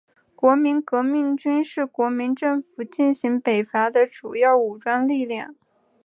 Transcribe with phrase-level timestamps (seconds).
[0.35, 5.53] 国民革命军是国民政府进行北伐的主要武装力量。